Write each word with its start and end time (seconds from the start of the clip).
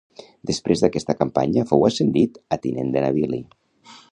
Després 0.51 0.81
d'aquesta 0.83 1.15
campanya 1.19 1.65
fou 1.73 1.85
ascendit 1.91 2.41
a 2.57 2.59
tinent 2.65 2.93
de 2.97 3.05
navili. 3.07 3.43